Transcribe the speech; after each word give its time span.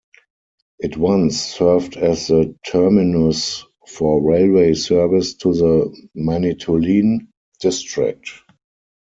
It 0.79 0.97
once 0.97 1.39
served 1.39 1.95
as 1.95 2.25
the 2.25 2.55
terminus 2.65 3.63
for 3.87 4.19
railway 4.23 4.73
service 4.73 5.35
to 5.35 5.53
the 5.53 6.09
Manitoulin 6.15 7.31
District. 7.59 8.27